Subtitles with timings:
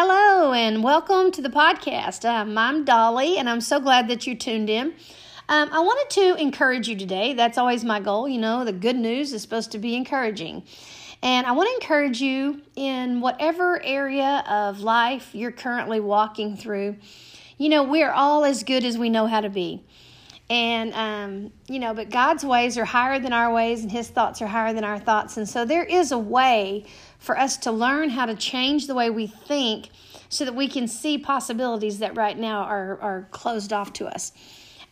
[0.00, 2.24] Hello, and welcome to the podcast.
[2.24, 4.94] Um, I'm Dolly, and I'm so glad that you tuned in.
[5.48, 7.34] Um, I wanted to encourage you today.
[7.34, 8.28] That's always my goal.
[8.28, 10.62] You know, the good news is supposed to be encouraging.
[11.20, 16.94] And I want to encourage you in whatever area of life you're currently walking through.
[17.56, 19.82] You know, we're all as good as we know how to be.
[20.48, 24.40] And, um, you know, but God's ways are higher than our ways, and His thoughts
[24.42, 25.36] are higher than our thoughts.
[25.36, 26.86] And so there is a way
[27.18, 29.90] for us to learn how to change the way we think
[30.28, 34.32] so that we can see possibilities that right now are, are closed off to us.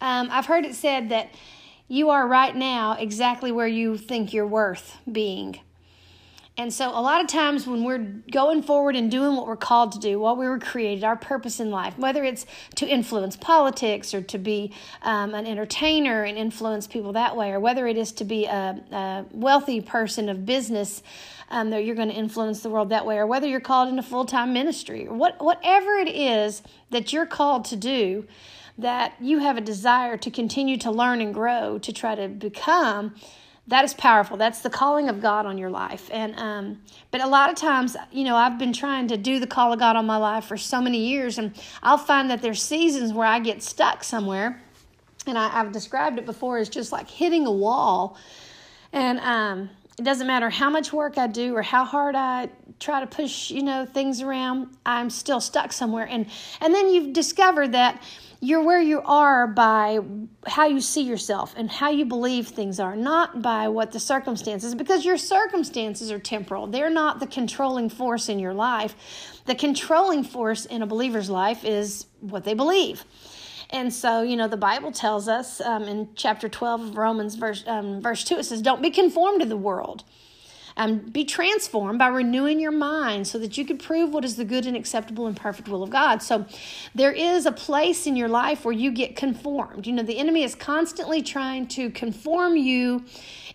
[0.01, 1.31] Um, I've heard it said that
[1.89, 5.61] you are right now exactly where you think you're worth being.
[6.59, 7.99] And so, a lot of times when we're
[8.33, 11.61] going forward and doing what we're called to do, what we were created, our purpose
[11.61, 16.87] in life, whether it's to influence politics or to be um, an entertainer and influence
[16.87, 21.03] people that way, or whether it is to be a, a wealthy person of business
[21.51, 24.03] um, that you're going to influence the world that way, or whether you're called into
[24.03, 28.27] full time ministry, or what, whatever it is that you're called to do,
[28.79, 33.15] that you have a desire to continue to learn and grow to try to become
[33.69, 34.37] that is powerful.
[34.37, 36.09] That's the calling of god on your life.
[36.13, 39.47] And um, but a lot of times you know i've been trying to do the
[39.47, 42.63] call of god on my life for so many years and i'll find that there's
[42.63, 44.61] seasons where i get stuck somewhere
[45.27, 48.17] and I, have described it before as just like hitting a wall.
[48.93, 53.01] And um, it doesn't matter how much work i do or how hard i try
[53.01, 56.27] to push you know things around i'm still stuck somewhere and
[56.61, 58.03] and then you've discovered that
[58.41, 59.99] you're where you are by
[60.47, 64.75] how you see yourself and how you believe things are, not by what the circumstances,
[64.75, 66.67] because your circumstances are temporal.
[66.67, 68.95] They're not the controlling force in your life.
[69.47, 73.05] The controlling force in a believer's life is what they believe.
[73.71, 77.65] And so, you know, the Bible tells us um, in chapter 12 of Romans, verse,
[77.67, 80.05] um, verse 2, it says, Don't be conformed to the world
[80.77, 84.45] um, be transformed by renewing your mind so that you can prove what is the
[84.45, 86.23] good and acceptable and perfect will of God.
[86.23, 86.45] So
[86.95, 89.87] there is a place in your life where you get conformed.
[89.87, 93.05] You know, the enemy is constantly trying to conform you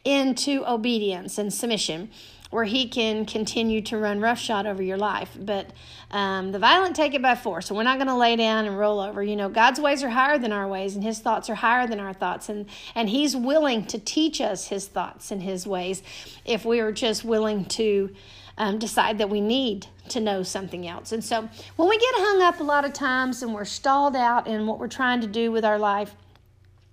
[0.03, 2.09] into obedience and submission
[2.51, 5.35] where he can continue to run roughshod over your life.
[5.39, 5.71] But
[6.11, 7.65] um, the violent take it by force.
[7.65, 9.23] So we're not going to lay down and roll over.
[9.23, 11.99] You know, God's ways are higher than our ways, and his thoughts are higher than
[11.99, 12.49] our thoughts.
[12.49, 16.03] And, and he's willing to teach us his thoughts and his ways
[16.45, 18.13] if we are just willing to
[18.57, 21.13] um, decide that we need to know something else.
[21.13, 21.47] And so
[21.77, 24.77] when we get hung up a lot of times and we're stalled out in what
[24.77, 26.13] we're trying to do with our life,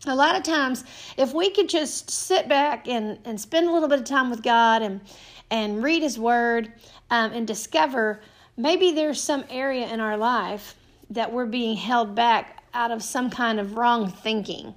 [0.06, 0.84] a lot of times
[1.16, 4.44] if we could just sit back and, and spend a little bit of time with
[4.44, 5.00] god and
[5.50, 6.72] and read His Word
[7.10, 8.20] um, and discover
[8.56, 10.74] maybe there's some area in our life
[11.10, 14.74] that we're being held back out of some kind of wrong thinking.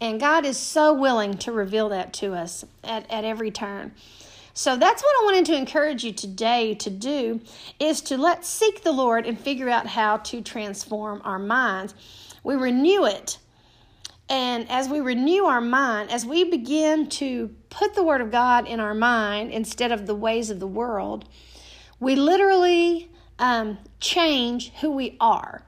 [0.00, 3.92] And God is so willing to reveal that to us at, at every turn.
[4.52, 7.40] So that's what I wanted to encourage you today to do
[7.78, 11.94] is to let's seek the Lord and figure out how to transform our minds.
[12.42, 13.38] We renew it
[14.28, 18.66] and as we renew our mind, as we begin to put the Word of God
[18.66, 21.28] in our mind instead of the ways of the world,
[22.00, 25.62] we literally um, change who we are.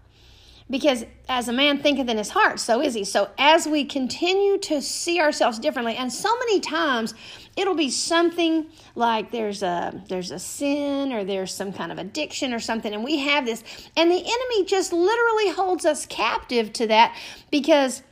[0.70, 3.02] Because as a man thinketh in his heart, so is he.
[3.04, 7.14] So as we continue to see ourselves differently, and so many times
[7.56, 12.52] it'll be something like there's a there's a sin or there's some kind of addiction
[12.52, 13.64] or something, and we have this,
[13.96, 17.16] and the enemy just literally holds us captive to that
[17.50, 18.02] because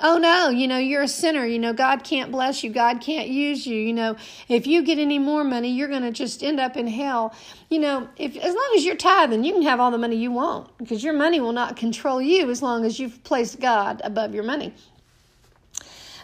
[0.00, 1.44] oh no, you know, you're a sinner.
[1.44, 2.70] You know, God can't bless you.
[2.70, 3.76] God can't use you.
[3.76, 4.16] You know,
[4.48, 7.34] if you get any more money, you're going to just end up in hell.
[7.70, 10.32] You know, if as long as you're tithing, you can have all the money you
[10.32, 14.34] want because your money will not control you as long as you've placed God above
[14.34, 14.74] your money.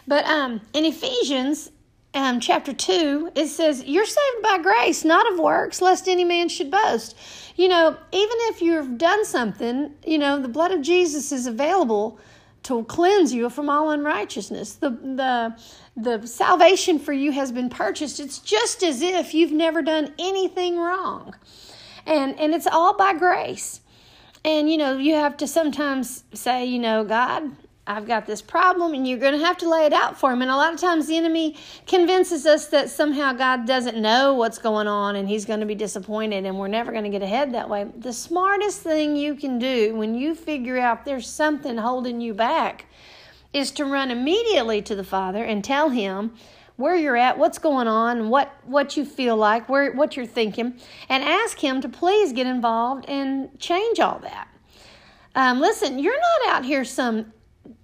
[0.05, 1.71] But um, in Ephesians
[2.13, 6.49] um, chapter 2, it says, You're saved by grace, not of works, lest any man
[6.49, 7.15] should boast.
[7.55, 12.19] You know, even if you've done something, you know, the blood of Jesus is available
[12.63, 14.73] to cleanse you from all unrighteousness.
[14.73, 15.55] The, the,
[15.95, 18.19] the salvation for you has been purchased.
[18.19, 21.35] It's just as if you've never done anything wrong.
[22.05, 23.81] And, and it's all by grace.
[24.45, 27.51] And, you know, you have to sometimes say, you know, God,
[27.85, 30.41] I've got this problem, and you're going to have to lay it out for him.
[30.41, 34.57] And a lot of times the enemy convinces us that somehow God doesn't know what's
[34.57, 37.53] going on and he's going to be disappointed, and we're never going to get ahead
[37.53, 37.85] that way.
[37.97, 42.85] The smartest thing you can do when you figure out there's something holding you back
[43.51, 46.33] is to run immediately to the Father and tell him
[46.77, 50.73] where you're at, what's going on, what what you feel like, where what you're thinking,
[51.09, 54.47] and ask him to please get involved and change all that.
[55.35, 57.33] Um, listen, you're not out here some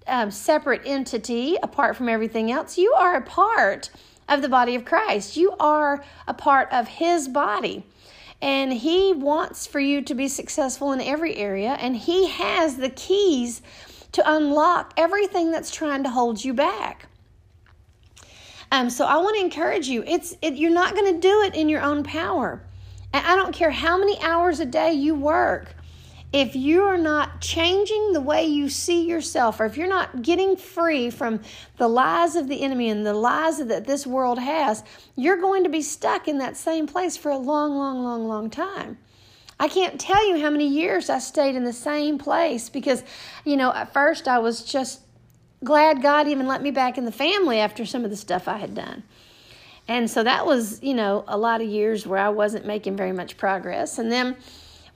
[0.09, 2.77] um, separate entity apart from everything else.
[2.77, 3.89] You are a part
[4.27, 5.37] of the body of Christ.
[5.37, 7.83] You are a part of His body.
[8.41, 12.89] And He wants for you to be successful in every area, and He has the
[12.89, 13.61] keys
[14.11, 17.07] to unlock everything that's trying to hold you back.
[18.71, 20.03] Um, so I want to encourage you.
[20.05, 22.61] It's it, you're not going to do it in your own power.
[23.13, 25.73] And I don't care how many hours a day you work.
[26.31, 30.55] If you are not changing the way you see yourself, or if you're not getting
[30.55, 31.39] free from
[31.77, 34.83] the lies of the enemy and the lies that this world has,
[35.15, 38.51] you're going to be stuck in that same place for a long, long, long, long
[38.51, 38.99] time.
[39.59, 43.03] I can't tell you how many years I stayed in the same place because,
[43.43, 45.01] you know, at first I was just
[45.63, 48.57] glad God even let me back in the family after some of the stuff I
[48.57, 49.03] had done.
[49.87, 53.11] And so that was, you know, a lot of years where I wasn't making very
[53.11, 53.97] much progress.
[53.97, 54.37] And then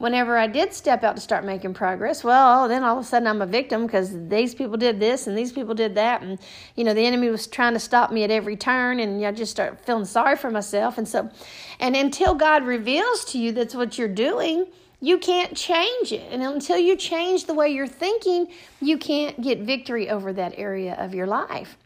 [0.03, 3.25] whenever I did step out to start making progress, well, then all of a sudden
[3.25, 6.21] I'm a victim because these people did this and these people did that.
[6.21, 6.39] And,
[6.75, 9.00] you know, the enemy was trying to stop me at every turn.
[9.00, 10.97] And I just start feeling sorry for myself.
[10.97, 11.31] And so,
[11.79, 14.67] and until God reveals to you that's what you're doing,
[15.00, 16.27] you can't change it.
[16.29, 18.49] And until you change the way you're thinking,
[18.81, 21.77] you can't get victory over that area of your life.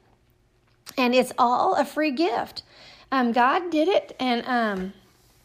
[0.97, 2.63] And it's all a free gift.
[3.11, 4.93] Um, God did it, and um,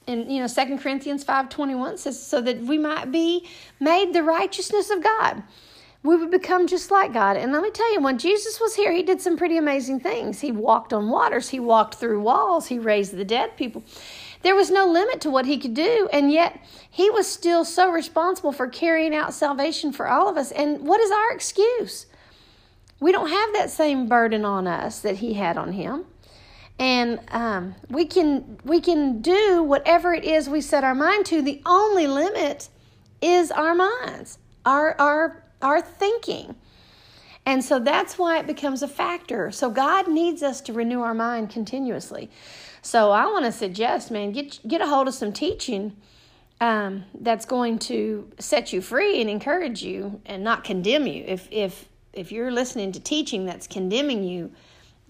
[0.06, 3.48] and you know, Second Corinthians five twenty one says, so that we might be
[3.80, 5.42] made the righteousness of God.
[6.04, 7.36] We would become just like God.
[7.36, 10.40] And let me tell you, when Jesus was here, he did some pretty amazing things.
[10.40, 13.84] He walked on waters, he walked through walls, he raised the dead people.
[14.42, 16.58] There was no limit to what he could do, and yet
[16.90, 20.50] he was still so responsible for carrying out salvation for all of us.
[20.50, 22.06] And what is our excuse?
[22.98, 26.06] We don't have that same burden on us that he had on him.
[26.78, 31.42] And um, we can we can do whatever it is we set our mind to.
[31.42, 32.68] The only limit
[33.20, 36.56] is our minds, our our our thinking.
[37.44, 39.50] And so that's why it becomes a factor.
[39.50, 42.30] So God needs us to renew our mind continuously.
[42.82, 45.96] So I want to suggest, man, get get a hold of some teaching
[46.60, 51.24] um, that's going to set you free and encourage you, and not condemn you.
[51.26, 54.52] If if if you're listening to teaching that's condemning you,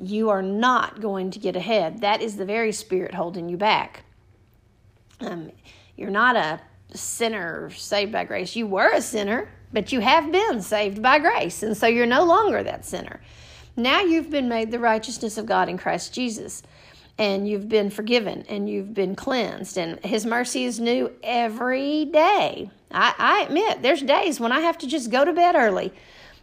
[0.03, 2.01] you are not going to get ahead.
[2.01, 4.05] That is the very spirit holding you back.
[5.21, 5.53] Um,
[5.97, 6.61] you're not a
[6.95, 8.57] sinner saved by grace.
[8.57, 12.25] You were a sinner, but you have been saved by grace, and so you're no
[12.25, 13.21] longer that sinner.
[13.77, 16.63] Now you've been made the righteousness of God in Christ Jesus
[17.19, 22.71] and you've been forgiven and you've been cleansed and his mercy is new every day
[22.91, 25.93] I, I admit there's days when i have to just go to bed early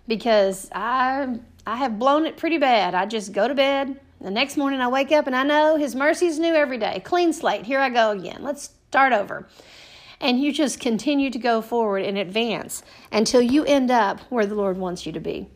[0.07, 4.57] because i i have blown it pretty bad i just go to bed the next
[4.57, 7.65] morning i wake up and i know his mercy is new every day clean slate
[7.65, 9.47] here i go again let's start over
[10.21, 14.55] and you just continue to go forward and advance until you end up where the
[14.55, 15.47] lord wants you to be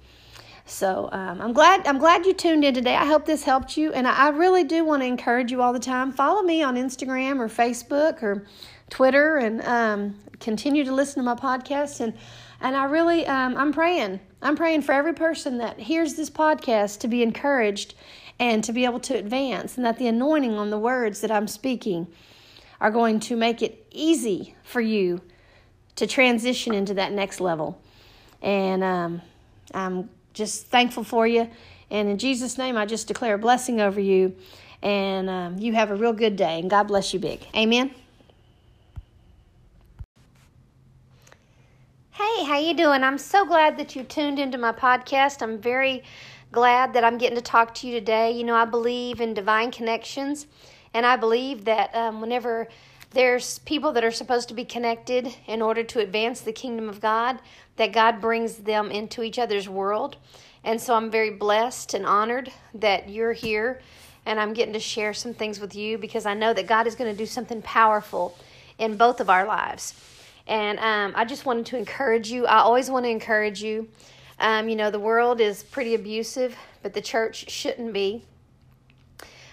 [0.65, 2.95] so um, I'm glad I'm glad you tuned in today.
[2.95, 5.73] I hope this helped you, and I, I really do want to encourage you all
[5.73, 6.11] the time.
[6.11, 8.45] Follow me on Instagram or Facebook or
[8.89, 11.99] Twitter, and um, continue to listen to my podcast.
[11.99, 12.13] and
[12.61, 14.21] And I really um, I'm praying.
[14.43, 17.95] I'm praying for every person that hears this podcast to be encouraged
[18.39, 21.47] and to be able to advance, and that the anointing on the words that I'm
[21.47, 22.07] speaking
[22.81, 25.21] are going to make it easy for you
[25.95, 27.81] to transition into that next level.
[28.41, 29.21] And um,
[29.73, 31.49] I'm just thankful for you.
[31.89, 34.35] And in Jesus' name, I just declare a blessing over you.
[34.81, 36.59] And um, you have a real good day.
[36.59, 37.39] And God bless you big.
[37.55, 37.93] Amen.
[42.23, 43.03] Hey, how you doing?
[43.03, 45.41] I'm so glad that you tuned into my podcast.
[45.41, 46.03] I'm very
[46.53, 48.31] glad that I'm getting to talk to you today.
[48.31, 50.47] You know, I believe in divine connections,
[50.93, 52.69] and I believe that um, whenever
[53.11, 57.01] there's people that are supposed to be connected in order to advance the kingdom of
[57.01, 57.39] God,
[57.75, 60.15] that God brings them into each other's world.
[60.63, 63.81] And so I'm very blessed and honored that you're here
[64.25, 66.95] and I'm getting to share some things with you because I know that God is
[66.95, 68.37] going to do something powerful
[68.77, 69.93] in both of our lives.
[70.47, 72.45] And um, I just wanted to encourage you.
[72.45, 73.87] I always want to encourage you.
[74.39, 78.25] Um, you know, the world is pretty abusive, but the church shouldn't be.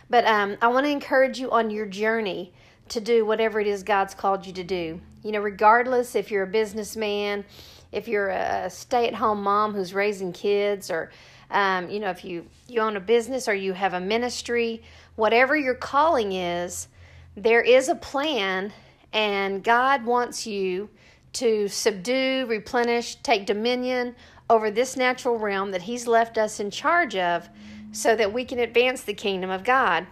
[0.09, 2.53] But um, I want to encourage you on your journey
[2.89, 5.01] to do whatever it is God's called you to do.
[5.23, 7.45] You know, regardless if you're a businessman,
[7.93, 11.11] if you're a stay at home mom who's raising kids, or,
[11.51, 14.83] um, you know, if you, you own a business or you have a ministry,
[15.15, 16.89] whatever your calling is,
[17.37, 18.73] there is a plan,
[19.13, 20.89] and God wants you
[21.35, 24.15] to subdue, replenish, take dominion
[24.49, 27.49] over this natural realm that He's left us in charge of
[27.93, 30.07] so that we can advance the kingdom of God.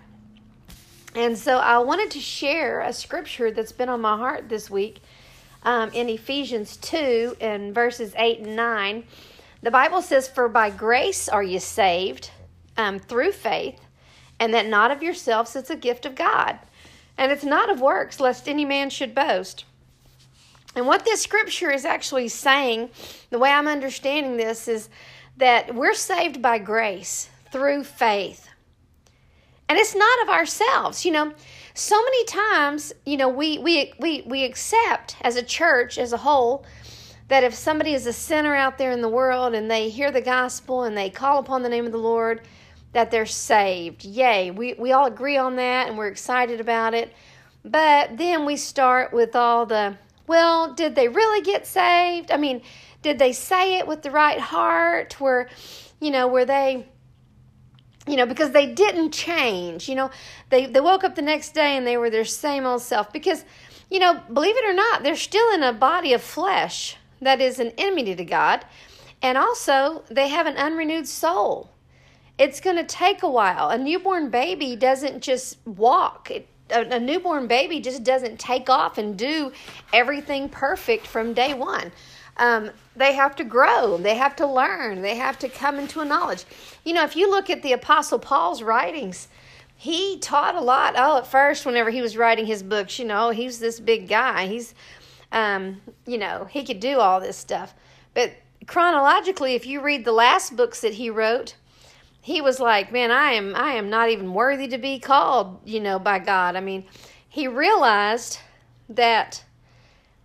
[1.14, 5.00] And so I wanted to share a scripture that's been on my heart this week
[5.62, 9.04] um, in Ephesians 2 and verses 8 and 9.
[9.62, 12.30] The Bible says, For by grace are you saved
[12.76, 13.80] um, through faith,
[14.38, 16.58] and that not of yourselves, it's a gift of God.
[17.18, 19.64] And it's not of works, lest any man should boast.
[20.74, 22.90] And what this scripture is actually saying,
[23.30, 24.88] the way I'm understanding this, is
[25.36, 28.48] that we're saved by grace through faith.
[29.68, 31.04] And it's not of ourselves.
[31.04, 31.32] You know,
[31.74, 36.18] so many times, you know, we, we, we, we accept as a church as a
[36.18, 36.64] whole
[37.26, 40.22] that if somebody is a sinner out there in the world and they hear the
[40.22, 42.42] gospel and they call upon the name of the Lord,
[42.92, 44.04] that they're saved.
[44.04, 44.50] Yay.
[44.50, 47.12] We, we all agree on that and we're excited about it.
[47.64, 52.30] But then we start with all the, well, did they really get saved?
[52.30, 52.62] I mean,
[53.02, 55.20] did they say it with the right heart?
[55.20, 55.48] Were,
[56.00, 56.86] you know, were they
[58.06, 60.10] you know because they didn't change you know
[60.48, 63.44] they they woke up the next day and they were their same old self because
[63.90, 67.58] you know believe it or not they're still in a body of flesh that is
[67.58, 68.64] an enemy to God.
[69.20, 71.70] And also, they have an unrenewed soul.
[72.38, 73.68] It's going to take a while.
[73.68, 76.30] A newborn baby doesn't just walk.
[76.30, 79.52] It, a, a newborn baby just doesn't take off and do
[79.92, 81.90] everything perfect from day one.
[82.36, 86.04] Um, they have to grow, they have to learn, they have to come into a
[86.04, 86.44] knowledge.
[86.84, 89.26] You know, if you look at the Apostle Paul's writings,
[89.74, 90.94] he taught a lot.
[90.96, 94.46] Oh, at first, whenever he was writing his books, you know, he's this big guy.
[94.46, 94.74] He's
[95.32, 97.74] um, you know, he could do all this stuff.
[98.14, 98.32] But
[98.66, 101.54] chronologically, if you read the last books that he wrote,
[102.28, 105.80] he was like, "Man, I am I am not even worthy to be called, you
[105.80, 106.84] know, by God." I mean,
[107.28, 108.38] he realized
[108.88, 109.44] that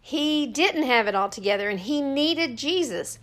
[0.01, 3.19] he didn't have it all together and he needed Jesus.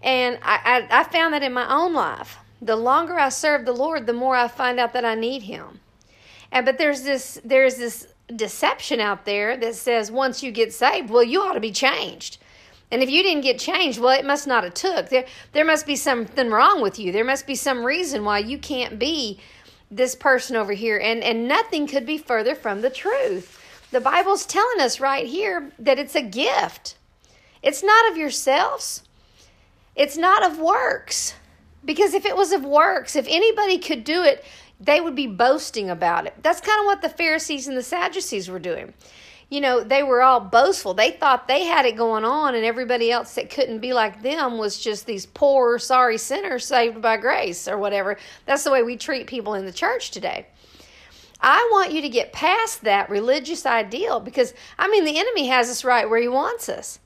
[0.00, 2.38] And I, I, I found that in my own life.
[2.62, 5.80] The longer I serve the Lord, the more I find out that I need him.
[6.52, 11.10] And but there's this there's this deception out there that says once you get saved,
[11.10, 12.38] well, you ought to be changed.
[12.90, 15.08] And if you didn't get changed, well, it must not have took.
[15.08, 17.12] There, there must be something wrong with you.
[17.12, 19.38] There must be some reason why you can't be
[19.90, 20.98] this person over here.
[20.98, 23.58] And, and nothing could be further from the truth.
[23.90, 26.96] The Bible's telling us right here that it's a gift.
[27.62, 29.02] It's not of yourselves.
[29.94, 31.34] It's not of works.
[31.84, 34.44] Because if it was of works, if anybody could do it,
[34.80, 36.34] they would be boasting about it.
[36.42, 38.94] That's kind of what the Pharisees and the Sadducees were doing.
[39.50, 40.94] You know, they were all boastful.
[40.94, 44.58] They thought they had it going on, and everybody else that couldn't be like them
[44.58, 48.16] was just these poor, sorry sinners saved by grace or whatever.
[48.46, 50.46] That's the way we treat people in the church today.
[51.40, 55.68] I want you to get past that religious ideal because, I mean, the enemy has
[55.68, 57.00] us right where he wants us.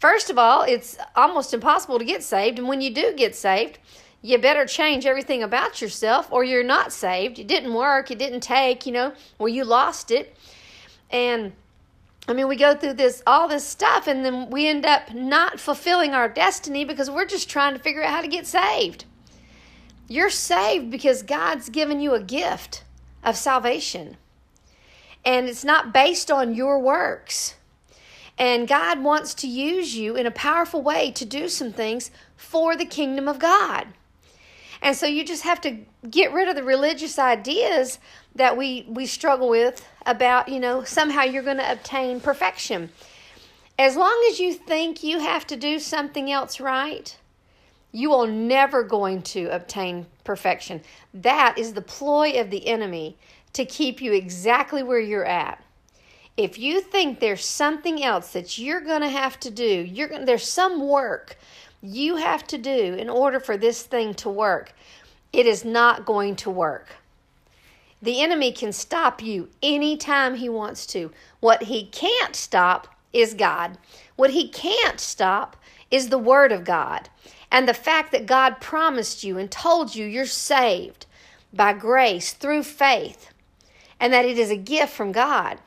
[0.00, 3.78] First of all, it's almost impossible to get saved, and when you do get saved,
[4.20, 7.38] you better change everything about yourself or you're not saved.
[7.38, 10.34] It didn't work, it didn't take, you know, or you lost it.
[11.10, 11.52] And
[12.26, 15.60] I mean, we go through this all this stuff and then we end up not
[15.60, 19.04] fulfilling our destiny because we're just trying to figure out how to get saved.
[20.08, 22.84] You're saved because God's given you a gift
[23.22, 24.16] of salvation.
[25.24, 27.54] And it's not based on your works.
[28.36, 32.76] And God wants to use you in a powerful way to do some things for
[32.76, 33.88] the kingdom of God.
[34.84, 35.78] And so you just have to
[36.10, 37.98] get rid of the religious ideas
[38.34, 42.90] that we, we struggle with about, you know, somehow you're going to obtain perfection.
[43.78, 47.16] As long as you think you have to do something else right,
[47.92, 50.82] you are never going to obtain perfection.
[51.14, 53.16] That is the ploy of the enemy
[53.54, 55.64] to keep you exactly where you're at.
[56.36, 60.26] If you think there's something else that you're going to have to do, you're going
[60.26, 61.38] there's some work
[61.84, 64.72] you have to do in order for this thing to work,
[65.32, 66.96] it is not going to work.
[68.00, 71.10] The enemy can stop you anytime he wants to.
[71.40, 73.78] What he can't stop is God.
[74.16, 75.56] What he can't stop
[75.90, 77.08] is the Word of God.
[77.50, 81.06] And the fact that God promised you and told you you're saved
[81.52, 83.30] by grace through faith
[84.00, 85.58] and that it is a gift from God.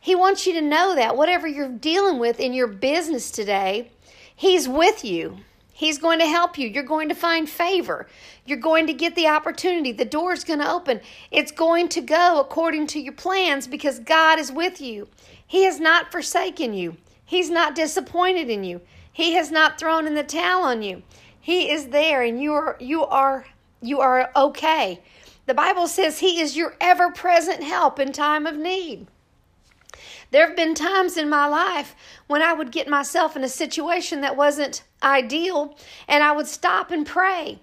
[0.00, 3.90] He wants you to know that whatever you're dealing with in your business today,
[4.36, 5.38] He's with you.
[5.72, 6.68] He's going to help you.
[6.68, 8.06] You're going to find favor.
[8.46, 9.90] You're going to get the opportunity.
[9.90, 11.00] The door's going to open.
[11.32, 15.08] It's going to go according to your plans because God is with you.
[15.44, 16.96] He has not forsaken you.
[17.24, 18.82] He's not disappointed in you.
[19.12, 21.02] He has not thrown in the towel on you.
[21.40, 23.44] He is there and you are you are
[23.82, 25.00] you are okay.
[25.46, 29.06] The Bible says he is your ever-present help in time of need.
[30.34, 31.94] There have been times in my life
[32.26, 36.90] when I would get myself in a situation that wasn't ideal and I would stop
[36.90, 37.60] and pray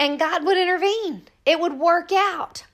[0.00, 1.24] and God would intervene.
[1.44, 2.64] It would work out.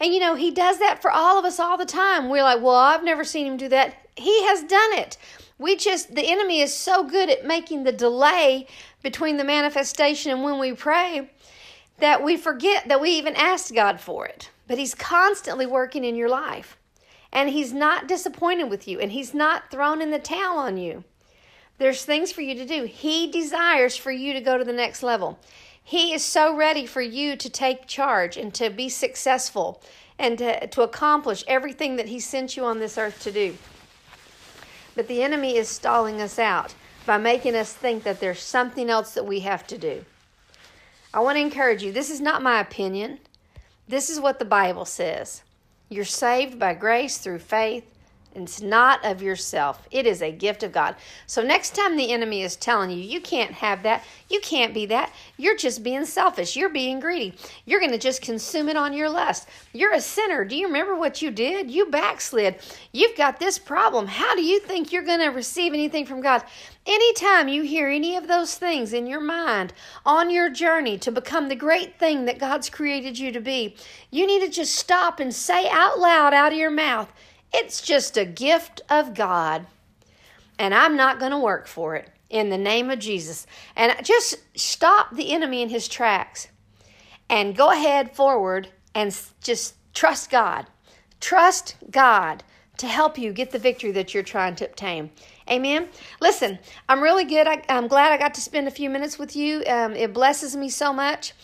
[0.00, 2.30] And you know, He does that for all of us all the time.
[2.30, 3.96] We're like, well, I've never seen Him do that.
[4.16, 5.18] He has done it.
[5.58, 8.66] We just, the enemy is so good at making the delay
[9.02, 11.30] between the manifestation and when we pray
[11.98, 14.48] that we forget that we even asked God for it.
[14.66, 16.78] But He's constantly working in your life.
[17.32, 21.04] And he's not disappointed with you and he's not thrown in the towel on you.
[21.78, 22.84] There's things for you to do.
[22.84, 25.38] He desires for you to go to the next level.
[25.82, 29.82] He is so ready for you to take charge and to be successful
[30.18, 33.56] and to, to accomplish everything that He sent you on this earth to do.
[34.94, 36.74] But the enemy is stalling us out
[37.06, 40.04] by making us think that there's something else that we have to do.
[41.12, 43.18] I want to encourage you this is not my opinion,
[43.88, 45.42] this is what the Bible says.
[45.92, 47.84] You're saved by grace through faith
[48.34, 49.86] it's not of yourself.
[49.90, 50.94] It is a gift of God.
[51.26, 54.86] So next time the enemy is telling you, you can't have that, you can't be
[54.86, 57.34] that, you're just being selfish, you're being greedy.
[57.64, 59.48] You're going to just consume it on your lust.
[59.72, 60.44] You're a sinner.
[60.44, 61.70] Do you remember what you did?
[61.70, 62.56] You backslid.
[62.92, 64.06] You've got this problem.
[64.06, 66.44] How do you think you're going to receive anything from God?
[66.86, 69.72] Anytime you hear any of those things in your mind
[70.06, 73.76] on your journey to become the great thing that God's created you to be,
[74.10, 77.12] you need to just stop and say out loud out of your mouth,
[77.52, 79.66] it's just a gift of God.
[80.58, 83.46] And I'm not going to work for it in the name of Jesus.
[83.76, 86.48] And just stop the enemy in his tracks
[87.28, 90.66] and go ahead forward and just trust God.
[91.20, 92.42] Trust God
[92.78, 95.10] to help you get the victory that you're trying to obtain.
[95.50, 95.88] Amen.
[96.20, 97.46] Listen, I'm really good.
[97.46, 99.64] I, am glad I got to spend a few minutes with you.
[99.66, 101.34] Um, it blesses me so much.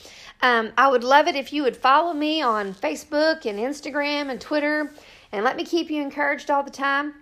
[0.42, 4.40] Um, I would love it if you would follow me on Facebook and Instagram and
[4.40, 4.92] Twitter
[5.32, 7.14] and let me keep you encouraged all the time.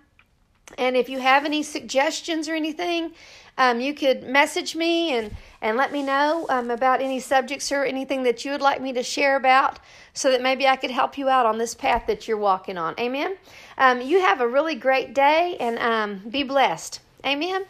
[0.78, 3.12] And if you have any suggestions or anything,
[3.56, 7.84] um, you could message me and, and let me know um, about any subjects or
[7.84, 9.78] anything that you would like me to share about
[10.12, 12.94] so that maybe I could help you out on this path that you're walking on.
[12.98, 13.36] Amen.
[13.78, 17.00] Um, you have a really great day and um, be blessed.
[17.24, 17.64] Amen.